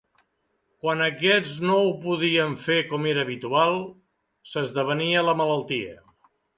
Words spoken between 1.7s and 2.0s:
ho